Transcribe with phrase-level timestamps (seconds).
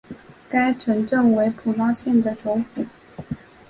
[0.49, 2.83] 该城镇为普拉县的首府。